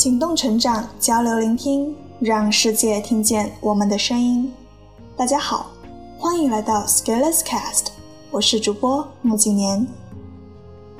[0.00, 4.50] 行动成长，交流聆听，让世界听见我们的声音。
[5.14, 5.72] 大家好，
[6.18, 7.88] 欢迎来到 Scaleless Cast，
[8.30, 9.86] 我是主播穆景年。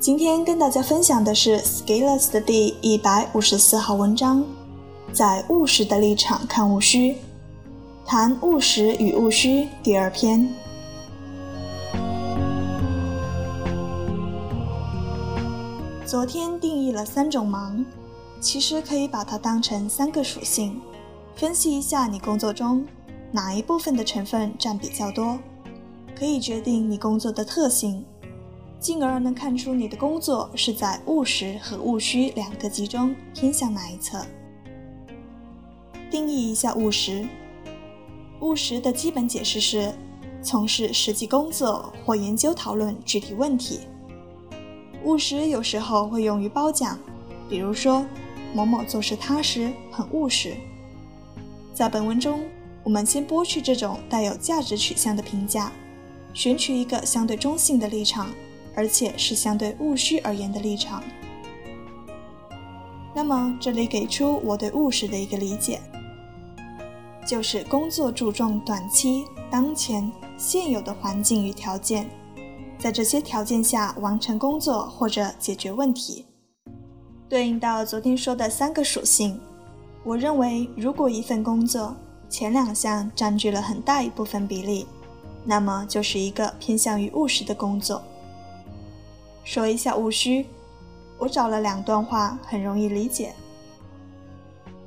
[0.00, 4.42] 今天跟大家分享的是 Scaleless 的第一百五十四号文章，
[5.12, 7.18] 在务实的立场看务虚，
[8.06, 10.48] 谈务实与务虚第二篇。
[16.06, 17.84] 昨天定义了三种忙，
[18.40, 20.80] 其实可以把它当成三个属性，
[21.34, 22.86] 分析一下你工作中
[23.32, 25.38] 哪一部分的成分占比较多，
[26.16, 28.04] 可以决定你工作的特性，
[28.78, 34.24] 进而能看出你的工作是在务实和务虚两个极中偏向哪一侧。
[36.10, 37.26] 定义一下务实，
[38.40, 39.92] 务实的基本解释是
[40.40, 43.80] 从事实际工作或研究讨论具体问题。
[45.04, 46.96] 务实有时候会用于褒奖，
[47.48, 48.04] 比如说
[48.56, 50.56] 某某做事踏实，很务实。
[51.74, 52.40] 在本文中，
[52.82, 55.70] 我们先剥去这种带有价值取向的评价，
[56.32, 58.30] 选取一个相对中性的立场，
[58.74, 61.04] 而且是相对务虚而言的立场。
[63.14, 65.78] 那么，这里给出我对务实的一个理解，
[67.28, 72.08] 就是工作注重短期、当前、现有的环境与条件。
[72.78, 76.24] 在这些条件下完成工作或者解决问题，
[77.28, 79.40] 对应到昨天说的三个属性。
[80.04, 81.96] 我认为，如果一份工作
[82.28, 84.86] 前两项占据了很大一部分比例，
[85.44, 88.02] 那么就是一个偏向于务实的工作。
[89.44, 90.46] 说一下务虚，
[91.18, 93.34] 我找了两段话，很容易理解。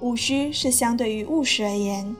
[0.00, 2.14] 务虚是相对于务实而言，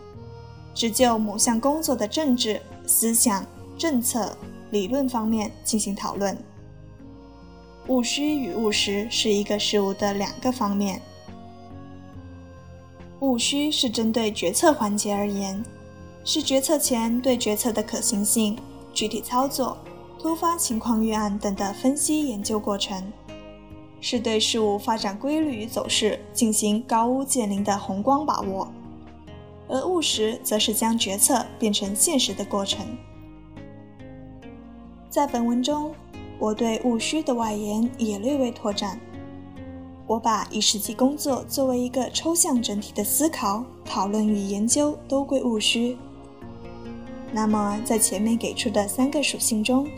[0.74, 3.44] 只就某项工作的政治、思想、
[3.76, 4.36] 政策。
[4.70, 6.36] 理论方面进行讨论。
[7.88, 11.00] 务虚与务实是一个事物的两个方面。
[13.20, 15.64] 务虚是针对决策环节而言，
[16.24, 18.58] 是决策前对决策的可行性、
[18.92, 19.78] 具体操作、
[20.18, 23.12] 突发情况预案等的分析研究过程，
[24.00, 28.68] 是对事物发展规律与走势进行高屋建瓴的宏观把握。
[29.68, 32.86] 而务实则是将决策变成现实的过程。
[35.08, 35.94] 在本文中，
[36.38, 39.00] 我对务虚的外延也略微拓展。
[40.06, 45.96] 我把以实际工作作为一个抽象整体的思考、讨论与研究，都归务虚。
[47.32, 49.88] 那么，在前面给出的三个属性中，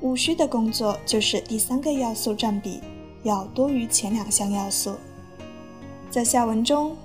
[0.00, 2.80] 务虚的工作就是第三个要素占比
[3.22, 4.94] 要多于前两项要素。
[6.10, 6.96] 在下文中，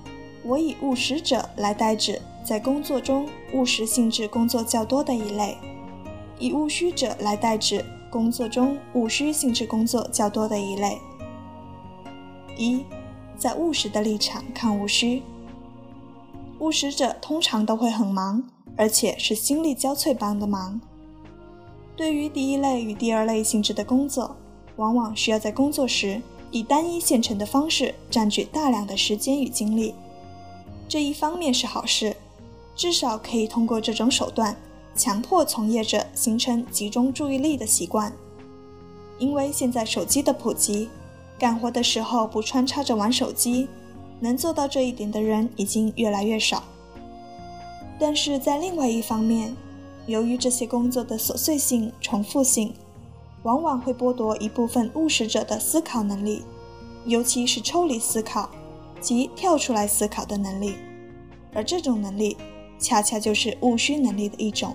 [0.44, 5.58] 我以务实者来代指在工作中务实性质工作较多的一类。
[6.40, 11.00] 以务虚者来代指工作中务虚性质工作较多的一类。
[12.58, 12.86] 一，
[13.38, 15.22] 在务实的立场看务虚。
[16.60, 18.44] 务实者通常都会很忙，
[18.78, 20.80] 而且是心力交瘁般的忙。
[21.98, 24.36] 对于第一类与第二类性质的工作，
[24.78, 26.22] 往往需要在工作时
[26.52, 29.94] 以单一现成的方式占据大量的时间与精力。
[30.88, 32.16] 这一方面是好事，
[32.76, 34.56] 至少可以通过这种手段。
[34.96, 38.12] 强迫从业者形成集中注意力的习惯，
[39.20, 40.90] 因为现在手机的普及，
[41.38, 43.68] 干活的时候不穿插着玩手机，
[44.22, 46.64] 能做到这一点的人已经越来越少。
[48.00, 49.54] 但是在另外一方面，
[50.08, 52.74] 由于这些工作的琐碎性、重复性，
[53.44, 56.44] 往往会剥夺一部分务实者的思考能力，
[57.06, 58.50] 尤其是抽离思考
[59.02, 60.76] 及跳出来思考的能力，
[61.54, 62.38] 而这种能力
[62.80, 64.74] 恰恰就是务虚能力的一种。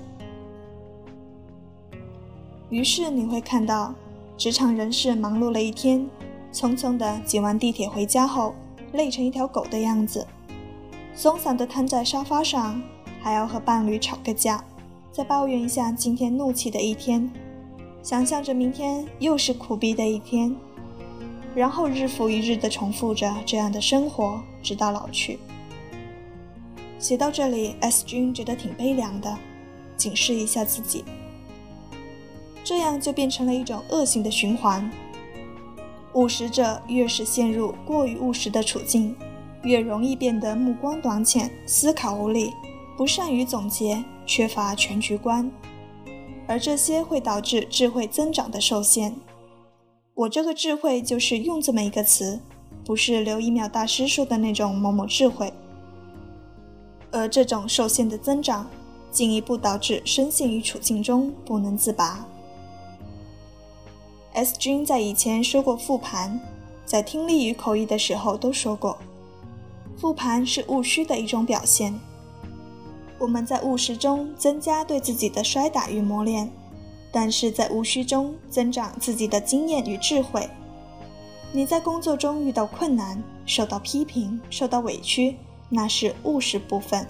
[2.71, 3.93] 于是你会看到，
[4.37, 6.09] 职场人士忙碌了一天，
[6.53, 8.55] 匆匆地挤完地铁回家后，
[8.93, 10.25] 累成一条狗的样子，
[11.15, 12.81] 松散地瘫在沙发上，
[13.21, 14.65] 还要和伴侣吵个架，
[15.11, 17.29] 再抱怨一下今天怒气的一天，
[18.05, 20.55] 想象着明天又是苦逼的一天，
[21.57, 25.41] 然后日复一日地重复着这样的生活，直到老去。
[27.01, 29.37] 写到这里，S 君觉得挺悲凉的，
[29.97, 31.05] 警示一下自己。
[32.63, 34.91] 这样就变成了一种恶性的循环。
[36.15, 39.15] 务实者越是陷入过于务实的处境，
[39.63, 42.53] 越容易变得目光短浅、思考无力、
[42.97, 45.51] 不善于总结、缺乏全局观，
[46.49, 49.15] 而这些会导致智慧增长的受限。
[50.15, 52.41] 我这个智慧就是用这么一个词，
[52.85, 55.53] 不是刘一淼大师说的那种某某智慧，
[57.13, 58.69] 而这种受限的增长，
[59.13, 62.27] 进一步导致深陷于处境中不能自拔。
[64.33, 66.41] S 君在以前说过复盘，
[66.85, 68.97] 在听力与口译的时候都说过，
[69.97, 71.99] 复盘是务虚的一种表现。
[73.19, 76.51] 我们在务实中增加对自己的摔打与磨练，
[77.13, 80.49] 但是在务虚中增长自己的经验与智慧。
[81.53, 85.37] 你在工作中遇到困难、受到批评、受到委屈，
[85.69, 87.05] 那是务实部分；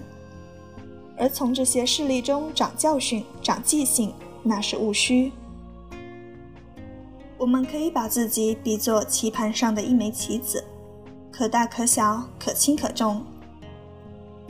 [1.15, 5.31] 而从这些事例中长教训、长记性，那是务虚。
[7.41, 10.63] 我们可以把自己比作棋盘上的一枚棋子，
[11.31, 13.25] 可大可小，可轻可重。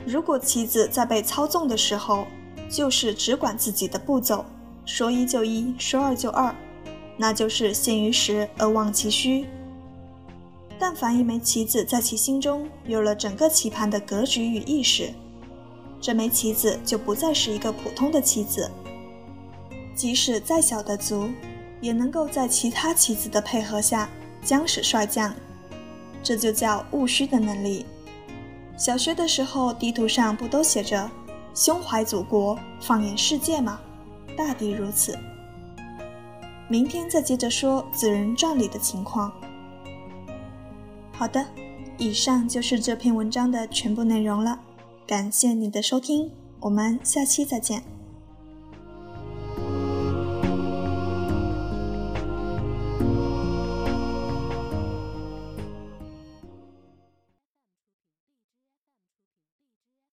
[0.04, 2.26] 如果棋子在被操纵的时候，
[2.68, 4.44] 就是只管自己的步骤，
[4.84, 6.54] 说一就一，说二就二，
[7.16, 9.46] 那就是陷于实而忘其虚。
[10.78, 15.14] 但凡一枚棋子在其心中有了整个棋盘的格局与意识，
[15.98, 18.70] 这枚棋子就不再是一个普通的棋子。
[19.94, 21.30] 即使再小的卒，
[21.82, 24.08] 也能够在其他棋子的配合下
[24.42, 25.34] 将使帅将。
[26.22, 27.84] 这就叫务虚的能力。
[28.78, 31.10] 小学的时候，地图上不都写着
[31.54, 33.78] “胸怀祖国，放眼世界”吗？
[34.34, 35.18] 大抵如此。
[36.68, 39.30] 明天再接着说《紫人传》里的情况。
[41.12, 41.44] 好的，
[41.98, 44.58] 以上就是这篇文章的全部内容了。
[45.06, 46.30] 感谢你的收听，
[46.60, 47.91] 我们下期再见。